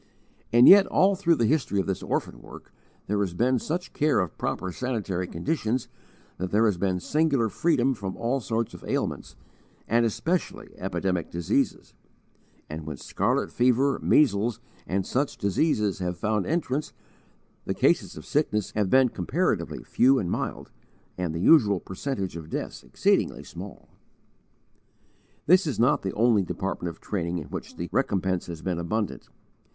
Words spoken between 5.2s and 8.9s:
conditions that there has been singular freedom from all sorts of